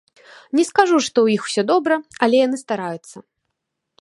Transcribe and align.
Не 0.59 0.63
скажу, 0.69 0.97
што 1.09 1.13
ў 1.21 1.27
іх 1.37 1.41
усё 1.49 1.63
добра, 1.73 1.95
але 2.29 2.35
яны 2.47 2.57
стараюцца. 2.65 3.17